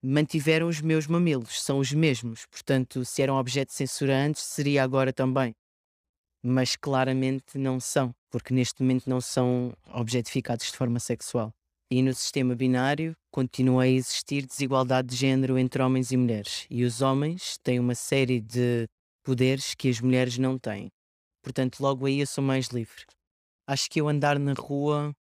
mantiveram 0.00 0.68
os 0.68 0.80
meus 0.80 1.08
mamilos, 1.08 1.60
são 1.60 1.80
os 1.80 1.90
mesmos. 1.90 2.46
Portanto, 2.46 3.04
se 3.04 3.20
eram 3.20 3.34
objeto 3.34 3.70
de 3.70 3.74
censura 3.74 4.16
antes, 4.16 4.44
seria 4.44 4.84
agora 4.84 5.12
também. 5.12 5.52
Mas 6.40 6.76
claramente 6.76 7.58
não 7.58 7.80
são, 7.80 8.14
porque 8.30 8.54
neste 8.54 8.80
momento 8.80 9.10
não 9.10 9.20
são 9.20 9.76
objetificados 9.92 10.66
de 10.66 10.76
forma 10.76 11.00
sexual. 11.00 11.52
E 11.90 12.00
no 12.00 12.14
sistema 12.14 12.54
binário 12.54 13.16
continua 13.32 13.82
a 13.82 13.88
existir 13.88 14.46
desigualdade 14.46 15.08
de 15.08 15.16
género 15.16 15.58
entre 15.58 15.82
homens 15.82 16.12
e 16.12 16.16
mulheres. 16.16 16.64
E 16.70 16.84
os 16.84 17.02
homens 17.02 17.58
têm 17.64 17.80
uma 17.80 17.96
série 17.96 18.40
de 18.40 18.86
poderes 19.24 19.74
que 19.74 19.88
as 19.88 20.00
mulheres 20.00 20.38
não 20.38 20.60
têm. 20.60 20.92
Portanto, 21.42 21.80
logo 21.80 22.06
aí 22.06 22.20
eu 22.20 22.26
sou 22.28 22.44
mais 22.44 22.68
livre. 22.68 23.02
Acho 23.66 23.90
que 23.90 24.00
eu 24.00 24.08
andar 24.08 24.38
na 24.38 24.52
rua 24.52 25.12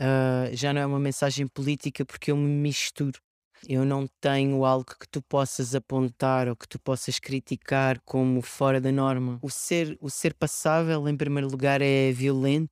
uh, 0.00 0.54
já 0.54 0.72
não 0.72 0.80
é 0.80 0.86
uma 0.86 1.00
mensagem 1.00 1.46
política 1.46 2.04
porque 2.04 2.30
eu 2.30 2.36
me 2.36 2.48
misturo 2.48 3.20
eu 3.68 3.84
não 3.84 4.06
tenho 4.20 4.64
algo 4.64 4.84
que 4.84 5.08
tu 5.08 5.22
possas 5.22 5.74
apontar 5.74 6.48
ou 6.48 6.56
que 6.56 6.68
tu 6.68 6.78
possas 6.78 7.18
criticar 7.18 8.00
como 8.04 8.42
fora 8.42 8.80
da 8.80 8.92
norma. 8.92 9.38
O 9.42 9.50
ser, 9.50 9.96
o 10.00 10.10
ser 10.10 10.34
passável, 10.34 11.08
em 11.08 11.16
primeiro 11.16 11.48
lugar, 11.48 11.80
é 11.80 12.12
violento, 12.12 12.70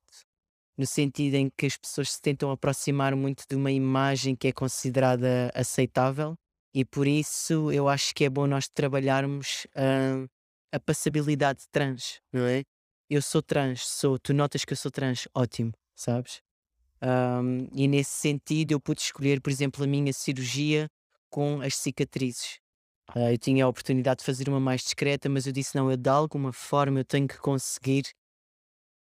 no 0.77 0.85
sentido 0.85 1.35
em 1.35 1.49
que 1.49 1.65
as 1.65 1.77
pessoas 1.77 2.11
se 2.11 2.21
tentam 2.21 2.51
aproximar 2.51 3.15
muito 3.15 3.43
de 3.49 3.55
uma 3.55 3.71
imagem 3.71 4.35
que 4.35 4.47
é 4.47 4.51
considerada 4.51 5.51
aceitável, 5.53 6.35
e 6.73 6.83
por 6.83 7.07
isso 7.07 7.71
eu 7.71 7.87
acho 7.87 8.13
que 8.15 8.25
é 8.25 8.29
bom 8.29 8.47
nós 8.47 8.67
trabalharmos 8.67 9.65
uh, 9.75 10.27
a 10.71 10.79
passabilidade 10.79 11.65
trans, 11.71 12.19
não 12.31 12.45
é? 12.45 12.63
Eu 13.09 13.21
sou 13.21 13.43
trans, 13.43 13.85
sou, 13.85 14.17
tu 14.17 14.33
notas 14.33 14.65
que 14.65 14.73
eu 14.73 14.77
sou 14.77 14.89
trans, 14.89 15.27
ótimo, 15.35 15.71
sabes? 15.95 16.41
Um, 17.03 17.67
e 17.73 17.85
nesse 17.85 18.11
sentido 18.11 18.71
eu 18.71 18.79
pude 18.79 19.01
escolher, 19.01 19.41
por 19.41 19.51
exemplo, 19.51 19.83
a 19.83 19.87
minha 19.87 20.13
cirurgia 20.13 20.89
com 21.29 21.59
as 21.59 21.75
cicatrizes. 21.75 22.59
Uh, 23.13 23.31
eu 23.31 23.37
tinha 23.37 23.65
a 23.65 23.67
oportunidade 23.67 24.19
de 24.19 24.25
fazer 24.25 24.47
uma 24.47 24.59
mais 24.59 24.81
discreta, 24.81 25.27
mas 25.27 25.45
eu 25.45 25.51
disse: 25.51 25.75
não, 25.75 25.91
eu 25.91 25.97
de 25.97 26.09
alguma 26.09 26.53
forma 26.53 27.01
eu 27.01 27.05
tenho 27.05 27.27
que 27.27 27.37
conseguir 27.37 28.05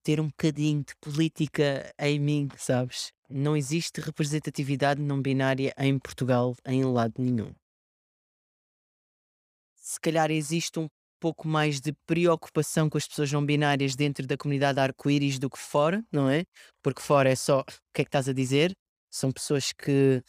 ter 0.04 0.20
um 0.20 0.28
bocadinho 0.28 0.84
de 0.84 0.96
política 1.00 1.94
em 2.00 2.20
mim, 2.20 2.50
sabes? 2.58 3.14
Não 3.30 3.56
existe 3.56 4.02
representatividade 4.02 5.02
não 5.02 5.22
binária 5.22 5.74
em 5.78 5.98
Portugal 6.00 6.56
em 6.66 6.84
lado 6.84 7.14
nenhum. 7.20 7.54
Se 9.76 10.00
calhar 10.00 10.32
existe 10.32 10.80
um 10.80 10.88
pouco 11.24 11.48
mais 11.48 11.80
de 11.80 11.94
preocupação 12.06 12.90
com 12.90 12.98
as 12.98 13.08
pessoas 13.08 13.32
não 13.32 13.46
binárias 13.46 13.96
dentro 13.96 14.28
da 14.28 14.36
comunidade 14.36 14.78
arco-íris 14.78 15.40
do 15.40 15.50
que 15.50 15.58
fora, 15.58 16.04
não 16.12 16.30
é? 16.30 16.44
Porque 16.84 17.02
fora 17.02 17.30
é 17.30 17.36
só 17.36 17.62
o 17.62 17.66
que 17.94 18.02
é 18.02 18.04
que 18.04 18.10
estás 18.10 18.28
a 18.28 18.34
dizer? 18.34 18.74
São 19.10 19.32
pessoas 19.32 19.72
que, 19.72 20.22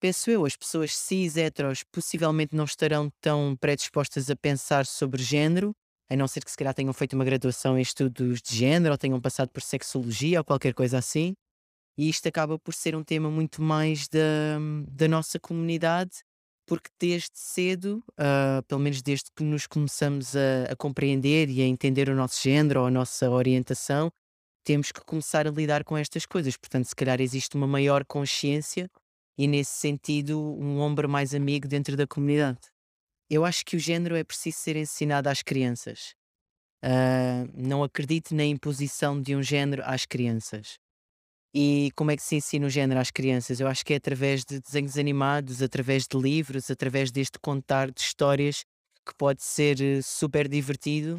penso 0.00 0.30
eu, 0.30 0.46
as 0.46 0.56
pessoas 0.56 0.96
cis 0.96 1.36
heteros 1.36 1.84
possivelmente 1.92 2.56
não 2.56 2.64
estarão 2.64 3.10
tão 3.20 3.54
predispostas 3.60 4.30
a 4.30 4.34
pensar 4.34 4.86
sobre 4.86 5.22
género, 5.22 5.72
a 6.08 6.16
não 6.16 6.26
ser 6.26 6.42
que 6.42 6.50
se 6.50 6.56
calhar 6.56 6.72
tenham 6.72 6.94
feito 6.94 7.12
uma 7.12 7.24
graduação 7.24 7.78
em 7.78 7.82
estudos 7.82 8.40
de 8.40 8.56
género 8.56 8.94
ou 8.94 8.98
tenham 8.98 9.20
passado 9.20 9.50
por 9.50 9.60
sexologia 9.60 10.40
ou 10.40 10.44
qualquer 10.44 10.72
coisa 10.72 10.96
assim. 10.96 11.34
E 11.98 12.08
isto 12.08 12.26
acaba 12.26 12.58
por 12.58 12.72
ser 12.72 12.96
um 12.96 13.04
tema 13.04 13.30
muito 13.30 13.60
mais 13.60 14.08
da, 14.08 14.58
da 14.88 15.06
nossa 15.06 15.38
comunidade 15.38 16.22
porque 16.66 16.90
desde 16.98 17.30
cedo, 17.34 18.02
uh, 18.12 18.62
pelo 18.66 18.80
menos 18.80 19.02
desde 19.02 19.30
que 19.34 19.44
nos 19.44 19.66
começamos 19.66 20.34
a, 20.34 20.72
a, 20.72 20.76
compreender 20.76 21.48
e 21.50 21.60
a 21.62 21.66
entender 21.66 22.08
o 22.08 22.14
nosso 22.14 22.42
género 22.42 22.80
ou 22.80 22.86
a 22.86 22.90
nossa 22.90 23.30
orientação, 23.30 24.10
temos 24.64 24.90
que 24.90 25.00
começar 25.04 25.46
a 25.46 25.50
lidar 25.50 25.84
com 25.84 25.96
estas 25.96 26.24
coisas. 26.24 26.56
Portanto, 26.56 26.86
se 26.86 26.96
calhar 26.96 27.20
existe 27.20 27.54
uma 27.54 27.66
maior 27.66 28.04
consciência 28.04 28.90
e, 29.36 29.46
nesse 29.46 29.72
sentido, 29.72 30.40
um 30.40 30.80
ombro 30.80 31.08
mais 31.08 31.34
amigo 31.34 31.68
dentro 31.68 31.96
da 31.96 32.06
comunidade. 32.06 32.60
Eu 33.28 33.44
acho 33.44 33.64
que 33.64 33.76
o 33.76 33.80
género 33.80 34.16
é 34.16 34.24
preciso 34.24 34.58
ser 34.58 34.76
ensinado 34.76 35.28
às 35.28 35.42
crianças. 35.42 36.14
Uh, 36.82 37.50
não 37.54 37.82
acredito 37.82 38.34
na 38.34 38.44
imposição 38.44 39.20
de 39.20 39.34
um 39.34 39.42
género 39.42 39.82
às 39.84 40.06
crianças. 40.06 40.78
E 41.54 41.90
como 41.94 42.10
é 42.10 42.16
que 42.16 42.22
se 42.22 42.34
ensina 42.34 42.66
o 42.66 42.70
género 42.70 42.98
às 42.98 43.12
crianças? 43.12 43.60
Eu 43.60 43.68
acho 43.68 43.84
que 43.84 43.92
é 43.92 43.96
através 43.96 44.44
de 44.44 44.60
desenhos 44.60 44.98
animados, 44.98 45.62
através 45.62 46.06
de 46.06 46.18
livros, 46.18 46.68
através 46.70 47.12
deste 47.12 47.38
contar 47.38 47.92
de 47.92 48.00
histórias 48.00 48.64
que 49.06 49.14
pode 49.16 49.42
ser 49.42 49.80
eh, 49.80 50.02
super 50.02 50.48
divertido. 50.48 51.18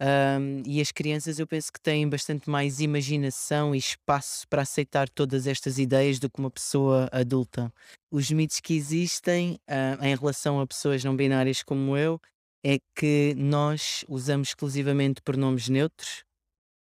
Um, 0.00 0.62
e 0.64 0.80
as 0.80 0.92
crianças 0.92 1.40
eu 1.40 1.46
penso 1.46 1.72
que 1.72 1.80
têm 1.80 2.08
bastante 2.08 2.48
mais 2.48 2.78
imaginação 2.78 3.74
e 3.74 3.78
espaço 3.78 4.46
para 4.48 4.62
aceitar 4.62 5.08
todas 5.08 5.46
estas 5.46 5.76
ideias 5.76 6.20
do 6.20 6.30
que 6.30 6.38
uma 6.38 6.50
pessoa 6.50 7.08
adulta. 7.10 7.72
Os 8.10 8.30
mitos 8.30 8.60
que 8.60 8.74
existem 8.74 9.58
uh, 9.68 10.04
em 10.04 10.14
relação 10.14 10.60
a 10.60 10.66
pessoas 10.66 11.02
não 11.02 11.16
binárias 11.16 11.64
como 11.64 11.96
eu 11.96 12.20
é 12.64 12.78
que 12.94 13.34
nós 13.36 14.04
usamos 14.08 14.48
exclusivamente 14.48 15.20
pronomes 15.22 15.68
neutros, 15.68 16.24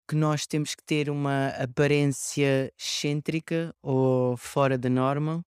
que 0.06 0.14
nós 0.14 0.46
temos 0.46 0.74
que 0.74 0.84
ter 0.84 1.08
uma 1.08 1.48
aparência 1.48 2.72
excêntrica 2.78 3.74
ou 3.82 4.36
fora 4.36 4.76
da 4.76 4.90
norma, 4.90 5.44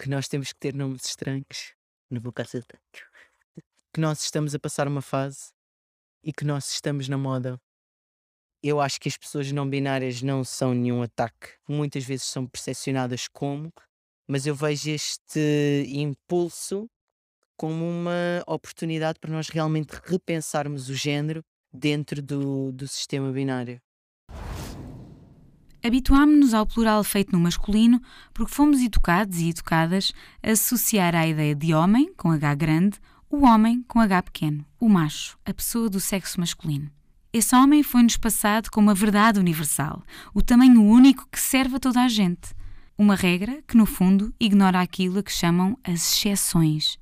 que 0.00 0.08
nós 0.08 0.28
temos 0.28 0.52
que 0.52 0.58
ter 0.58 0.74
nomes 0.74 1.04
estranhos, 1.04 1.74
no 2.10 2.20
vou 2.20 2.32
que 3.92 4.00
nós 4.00 4.22
estamos 4.22 4.54
a 4.54 4.58
passar 4.58 4.88
uma 4.88 5.02
fase 5.02 5.52
e 6.24 6.32
que 6.32 6.44
nós 6.44 6.70
estamos 6.70 7.08
na 7.08 7.18
moda. 7.18 7.60
Eu 8.62 8.80
acho 8.80 9.00
que 9.00 9.08
as 9.08 9.16
pessoas 9.16 9.50
não 9.50 9.68
binárias 9.68 10.22
não 10.22 10.44
são 10.44 10.72
nenhum 10.72 11.02
ataque. 11.02 11.54
Muitas 11.68 12.04
vezes 12.04 12.26
são 12.26 12.46
percepcionadas 12.46 13.26
como, 13.28 13.72
mas 14.26 14.46
eu 14.46 14.54
vejo 14.54 14.90
este 14.90 15.84
impulso 15.88 16.88
como 17.56 17.84
uma 17.84 18.42
oportunidade 18.46 19.18
para 19.18 19.32
nós 19.32 19.48
realmente 19.48 19.90
repensarmos 20.04 20.88
o 20.88 20.94
género 20.94 21.44
dentro 21.72 22.22
do, 22.22 22.72
do 22.72 22.86
sistema 22.86 23.32
binário. 23.32 23.80
Habituámos-nos 25.84 26.54
ao 26.54 26.64
plural 26.64 27.02
feito 27.02 27.32
no 27.32 27.40
masculino 27.40 28.00
porque 28.32 28.52
fomos 28.52 28.80
educados 28.80 29.38
e 29.38 29.48
educadas 29.48 30.12
a 30.40 30.52
associar 30.52 31.14
à 31.14 31.26
ideia 31.26 31.56
de 31.56 31.74
homem, 31.74 32.12
com 32.16 32.30
H 32.30 32.54
grande, 32.54 33.00
o 33.28 33.44
homem 33.44 33.82
com 33.88 33.98
H 33.98 34.22
pequeno, 34.22 34.64
o 34.78 34.88
macho, 34.88 35.36
a 35.44 35.52
pessoa 35.52 35.90
do 35.90 35.98
sexo 35.98 36.38
masculino. 36.38 36.88
Esse 37.32 37.56
homem 37.56 37.82
foi-nos 37.82 38.16
passado 38.16 38.70
como 38.70 38.90
a 38.90 38.94
verdade 38.94 39.40
universal, 39.40 40.02
o 40.34 40.42
tamanho 40.42 40.82
único 40.82 41.26
que 41.32 41.40
serve 41.40 41.76
a 41.76 41.80
toda 41.80 42.02
a 42.02 42.08
gente. 42.08 42.54
Uma 42.96 43.16
regra 43.16 43.62
que, 43.66 43.76
no 43.76 43.86
fundo, 43.86 44.32
ignora 44.38 44.80
aquilo 44.80 45.18
a 45.18 45.22
que 45.22 45.32
chamam 45.32 45.76
as 45.82 45.94
exceções, 45.94 46.98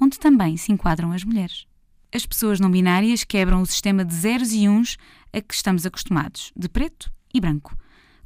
onde 0.00 0.18
também 0.18 0.56
se 0.56 0.72
enquadram 0.72 1.12
as 1.12 1.22
mulheres. 1.22 1.66
As 2.14 2.24
pessoas 2.24 2.60
não 2.60 2.70
binárias 2.70 3.24
quebram 3.24 3.62
o 3.62 3.66
sistema 3.66 4.04
de 4.04 4.14
zeros 4.14 4.52
e 4.52 4.68
uns 4.68 4.96
a 5.32 5.40
que 5.40 5.54
estamos 5.54 5.84
acostumados, 5.84 6.52
de 6.56 6.68
preto 6.68 7.10
e 7.32 7.40
branco. 7.40 7.76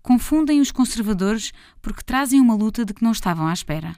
Confundem 0.02 0.60
os 0.60 0.70
conservadores 0.70 1.52
porque 1.82 2.02
trazem 2.02 2.40
uma 2.40 2.54
luta 2.54 2.84
de 2.84 2.94
que 2.94 3.02
não 3.02 3.12
estavam 3.12 3.46
à 3.46 3.52
espera. 3.52 3.96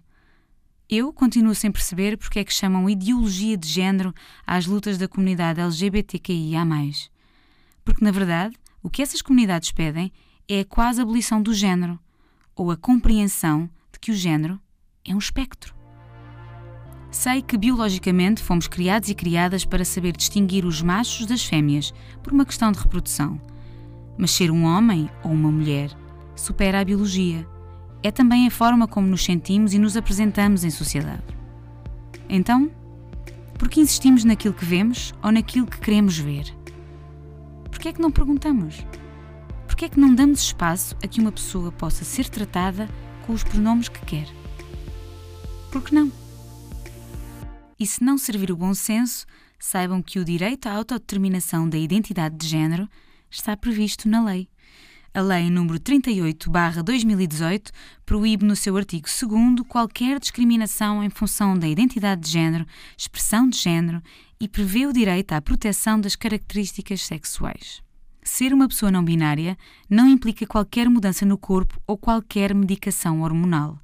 Eu 0.88 1.12
continuo 1.12 1.54
sem 1.54 1.70
perceber 1.70 2.16
porque 2.18 2.38
é 2.38 2.44
que 2.44 2.52
chamam 2.52 2.88
ideologia 2.88 3.56
de 3.56 3.68
género 3.68 4.14
às 4.46 4.66
lutas 4.66 4.98
da 4.98 5.08
comunidade 5.08 5.60
LGBTQIA. 5.60 6.66
Porque, 7.84 8.04
na 8.04 8.10
verdade, 8.10 8.56
o 8.82 8.90
que 8.90 9.02
essas 9.02 9.22
comunidades 9.22 9.72
pedem 9.72 10.12
é 10.48 10.60
a 10.60 10.64
quase 10.64 11.00
abolição 11.00 11.40
do 11.42 11.54
género, 11.54 11.98
ou 12.54 12.70
a 12.70 12.76
compreensão 12.76 13.70
de 13.92 13.98
que 13.98 14.10
o 14.10 14.14
género 14.14 14.60
é 15.04 15.14
um 15.14 15.18
espectro. 15.18 15.81
Sei 17.12 17.42
que 17.42 17.58
biologicamente 17.58 18.42
fomos 18.42 18.66
criados 18.66 19.10
e 19.10 19.14
criadas 19.14 19.66
para 19.66 19.84
saber 19.84 20.16
distinguir 20.16 20.64
os 20.64 20.80
machos 20.80 21.26
das 21.26 21.44
fêmeas, 21.44 21.92
por 22.22 22.32
uma 22.32 22.46
questão 22.46 22.72
de 22.72 22.78
reprodução. 22.78 23.38
Mas 24.16 24.30
ser 24.30 24.50
um 24.50 24.64
homem 24.64 25.10
ou 25.22 25.30
uma 25.30 25.52
mulher 25.52 25.90
supera 26.34 26.80
a 26.80 26.84
biologia. 26.84 27.46
É 28.02 28.10
também 28.10 28.46
a 28.46 28.50
forma 28.50 28.88
como 28.88 29.06
nos 29.06 29.22
sentimos 29.22 29.74
e 29.74 29.78
nos 29.78 29.94
apresentamos 29.94 30.64
em 30.64 30.70
sociedade. 30.70 31.22
Então, 32.30 32.70
por 33.58 33.68
que 33.68 33.80
insistimos 33.80 34.24
naquilo 34.24 34.54
que 34.54 34.64
vemos 34.64 35.12
ou 35.22 35.30
naquilo 35.30 35.66
que 35.66 35.80
queremos 35.80 36.16
ver? 36.16 36.46
Por 37.70 37.78
que 37.78 37.88
é 37.88 37.92
que 37.92 38.00
não 38.00 38.10
perguntamos? 38.10 38.86
Por 39.66 39.76
que 39.76 39.84
é 39.84 39.88
que 39.90 40.00
não 40.00 40.14
damos 40.14 40.40
espaço 40.40 40.96
a 41.04 41.06
que 41.06 41.20
uma 41.20 41.30
pessoa 41.30 41.70
possa 41.70 42.06
ser 42.06 42.30
tratada 42.30 42.88
com 43.26 43.34
os 43.34 43.44
pronomes 43.44 43.90
que 43.90 44.00
quer? 44.06 44.28
Por 45.70 45.82
que 45.82 45.94
não? 45.94 46.21
E 47.82 47.86
se 47.86 48.04
não 48.04 48.16
servir 48.16 48.52
o 48.52 48.56
bom 48.56 48.72
senso, 48.74 49.26
saibam 49.58 50.00
que 50.00 50.20
o 50.20 50.24
direito 50.24 50.68
à 50.68 50.72
autodeterminação 50.72 51.68
da 51.68 51.76
identidade 51.76 52.36
de 52.36 52.46
género 52.46 52.88
está 53.28 53.56
previsto 53.56 54.08
na 54.08 54.22
lei. 54.22 54.48
A 55.12 55.20
Lei 55.20 55.48
nº 55.48 55.80
38/2018 55.80 57.72
proíbe 58.06 58.44
no 58.44 58.54
seu 58.54 58.76
artigo 58.76 59.08
2 59.08 59.66
qualquer 59.66 60.20
discriminação 60.20 61.02
em 61.02 61.10
função 61.10 61.58
da 61.58 61.66
identidade 61.66 62.20
de 62.20 62.30
género, 62.30 62.64
expressão 62.96 63.48
de 63.48 63.58
género 63.58 64.00
e 64.38 64.46
prevê 64.46 64.86
o 64.86 64.92
direito 64.92 65.32
à 65.32 65.42
proteção 65.42 66.00
das 66.00 66.14
características 66.14 67.02
sexuais. 67.02 67.82
Ser 68.22 68.54
uma 68.54 68.68
pessoa 68.68 68.92
não 68.92 69.04
binária 69.04 69.58
não 69.90 70.06
implica 70.06 70.46
qualquer 70.46 70.88
mudança 70.88 71.26
no 71.26 71.36
corpo 71.36 71.82
ou 71.84 71.98
qualquer 71.98 72.54
medicação 72.54 73.22
hormonal. 73.22 73.76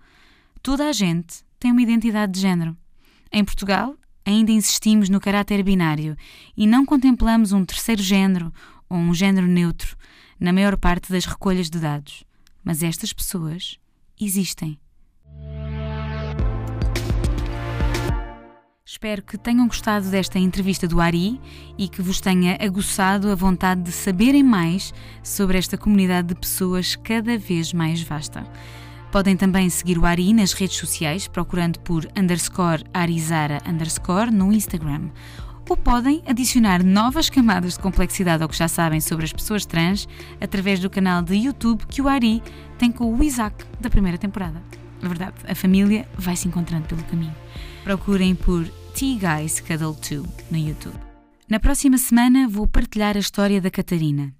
Toda 0.62 0.88
a 0.88 0.92
gente 0.92 1.42
tem 1.58 1.72
uma 1.72 1.82
identidade 1.82 2.34
de 2.34 2.38
género. 2.38 2.76
Em 3.32 3.44
Portugal, 3.44 3.94
ainda 4.24 4.50
insistimos 4.52 5.08
no 5.08 5.20
caráter 5.20 5.62
binário 5.62 6.16
e 6.56 6.66
não 6.66 6.84
contemplamos 6.84 7.52
um 7.52 7.64
terceiro 7.64 8.02
género 8.02 8.52
ou 8.88 8.96
um 8.96 9.14
género 9.14 9.46
neutro 9.46 9.96
na 10.38 10.52
maior 10.52 10.76
parte 10.76 11.12
das 11.12 11.24
recolhas 11.24 11.68
de 11.68 11.78
dados. 11.78 12.24
Mas 12.64 12.82
estas 12.82 13.12
pessoas 13.12 13.78
existem. 14.20 14.78
Espero 18.84 19.22
que 19.22 19.36
tenham 19.36 19.68
gostado 19.68 20.08
desta 20.10 20.38
entrevista 20.38 20.88
do 20.88 21.00
Ari 21.00 21.38
e 21.76 21.88
que 21.88 22.00
vos 22.00 22.20
tenha 22.20 22.56
aguçado 22.58 23.30
a 23.30 23.34
vontade 23.34 23.82
de 23.82 23.92
saberem 23.92 24.42
mais 24.42 24.94
sobre 25.22 25.58
esta 25.58 25.76
comunidade 25.76 26.28
de 26.28 26.34
pessoas 26.34 26.96
cada 26.96 27.36
vez 27.36 27.72
mais 27.72 28.02
vasta. 28.02 28.44
Podem 29.10 29.36
também 29.36 29.70
seguir 29.70 29.98
o 29.98 30.04
Ari 30.04 30.34
nas 30.34 30.52
redes 30.52 30.76
sociais, 30.76 31.26
procurando 31.26 31.78
por 31.80 32.06
underscore 32.16 32.84
arizara 32.92 33.62
underscore 33.66 34.30
no 34.30 34.52
Instagram. 34.52 35.08
Ou 35.68 35.76
podem 35.76 36.22
adicionar 36.26 36.82
novas 36.82 37.30
camadas 37.30 37.74
de 37.74 37.80
complexidade 37.80 38.42
ao 38.42 38.48
que 38.48 38.56
já 38.56 38.68
sabem 38.68 39.00
sobre 39.00 39.24
as 39.24 39.32
pessoas 39.32 39.66
trans 39.66 40.08
através 40.40 40.80
do 40.80 40.90
canal 40.90 41.22
de 41.22 41.34
YouTube 41.36 41.86
que 41.86 42.02
o 42.02 42.08
Ari 42.08 42.42
tem 42.78 42.90
com 42.90 43.14
o 43.14 43.22
Isaac 43.22 43.64
da 43.80 43.90
primeira 43.90 44.18
temporada. 44.18 44.62
Na 45.00 45.08
verdade, 45.08 45.34
a 45.46 45.54
família 45.54 46.08
vai 46.16 46.36
se 46.36 46.48
encontrando 46.48 46.86
pelo 46.86 47.02
caminho. 47.04 47.34
Procurem 47.84 48.34
por 48.34 48.66
T-Guys 48.94 49.60
Cuddle 49.60 49.94
2 49.94 50.22
no 50.50 50.58
YouTube. 50.58 51.07
Na 51.48 51.58
próxima 51.58 51.96
semana 51.96 52.46
vou 52.46 52.68
partilhar 52.68 53.16
a 53.16 53.20
história 53.20 53.58
da 53.58 53.70
Catarina. 53.70 54.34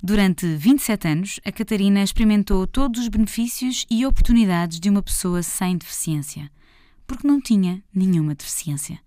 Durante 0.00 0.46
27 0.46 1.08
anos, 1.08 1.40
a 1.44 1.50
Catarina 1.50 2.04
experimentou 2.04 2.68
todos 2.68 3.00
os 3.00 3.08
benefícios 3.08 3.84
e 3.90 4.06
oportunidades 4.06 4.78
de 4.78 4.88
uma 4.88 5.02
pessoa 5.02 5.42
sem 5.42 5.76
deficiência, 5.76 6.48
porque 7.04 7.26
não 7.26 7.40
tinha 7.40 7.82
nenhuma 7.92 8.32
deficiência. 8.36 9.00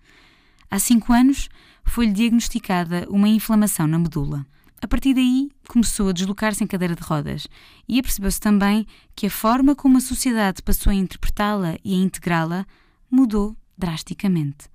Há 0.70 0.80
cinco 0.80 1.14
anos 1.14 1.48
foi-lhe 1.86 2.12
diagnosticada 2.12 3.08
uma 3.10 3.30
inflamação 3.30 3.88
na 3.88 4.00
medula. 4.00 4.46
A 4.82 4.88
partir 4.88 5.14
daí, 5.14 5.50
começou 5.66 6.10
a 6.10 6.12
deslocar-se 6.12 6.62
em 6.62 6.68
cadeira 6.68 6.94
de 6.94 7.04
rodas 7.04 7.48
e 7.88 7.98
apercebeu-se 7.98 8.42
também 8.42 8.86
que 9.16 9.28
a 9.28 9.32
forma 9.32 9.74
como 9.74 9.98
a 9.98 10.02
sociedade 10.02 10.62
passou 10.62 10.92
a 10.92 10.96
interpretá-la 10.96 11.78
e 11.86 11.94
a 11.94 12.04
integrá-la 12.04 12.68
mudou 13.10 13.56
drasticamente. 13.78 14.68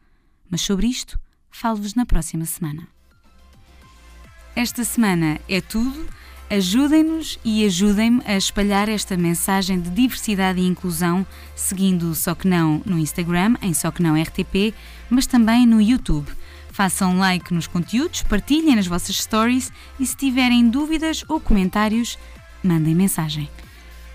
Mas 0.51 0.63
sobre 0.63 0.87
isto, 0.87 1.21
falo-vos 1.51 1.95
na 1.95 2.07
próxima 2.07 2.45
semana. 2.45 2.87
Esta 4.55 4.85
semana 4.85 5.41
é 5.49 5.61
tudo. 5.61 6.07
Ajudem-nos 6.51 7.39
e 7.45 7.65
ajudem-me 7.65 8.23
a 8.27 8.37
espalhar 8.37 8.89
esta 8.89 9.17
mensagem 9.17 9.81
de 9.81 9.89
diversidade 9.89 10.61
e 10.61 10.67
inclusão, 10.67 11.25
seguindo 11.55 12.13
Só 12.13 12.35
Que 12.35 12.49
Não 12.49 12.83
no 12.85 12.99
Instagram, 12.99 13.55
em 13.63 13.73
Só 13.73 13.93
Que 13.93 14.03
Não 14.03 14.21
RTP, 14.21 14.75
mas 15.09 15.27
também 15.27 15.65
no 15.65 15.81
YouTube. 15.81 16.27
Façam 16.73 17.19
like 17.19 17.55
nos 17.55 17.69
conteúdos, 17.69 18.23
partilhem 18.23 18.75
nas 18.75 18.89
vossas 18.89 19.17
stories 19.17 19.73
e 19.99 20.05
se 20.07 20.17
tiverem 20.17 20.69
dúvidas 20.69 21.25
ou 21.29 21.41
comentários, 21.41 22.19
mandem 22.65 22.95
mensagem. 22.97 23.49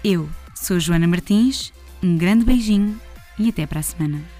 Eu 0.03 0.29
sou 0.53 0.77
Joana 0.79 1.07
Martins, 1.07 1.71
um 2.03 2.17
grande 2.17 2.43
beijinho 2.43 2.99
e 3.39 3.49
até 3.49 3.65
para 3.65 3.79
a 3.79 3.83
semana. 3.83 4.34